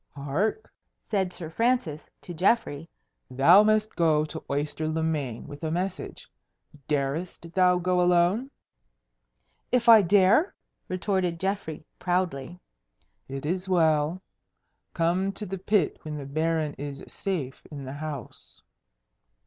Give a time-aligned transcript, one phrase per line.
[0.15, 0.67] "Hark!"
[1.11, 2.89] said Sir Francis to Geoffrey.
[3.29, 6.27] "Thou must go to Oyster le Main with a message.
[6.87, 8.49] Darest thou go alone?"
[9.71, 10.55] "If I dare?"
[10.87, 12.59] retorted Geoffrey, proudly.
[13.27, 14.23] "It is well.
[14.95, 18.59] Come to the pit when the Baron is safe in the house."